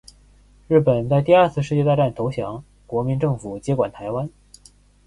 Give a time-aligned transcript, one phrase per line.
[0.67, 4.27] 日本在第二次世界大战投降，国民政府接管台湾。